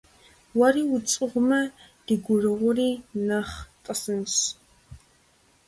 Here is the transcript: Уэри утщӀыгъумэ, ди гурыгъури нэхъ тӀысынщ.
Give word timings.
Уэри 0.57 0.81
утщӀыгъумэ, 0.95 1.61
ди 2.05 2.15
гурыгъури 2.23 2.89
нэхъ 3.27 3.57
тӀысынщ. 3.83 4.35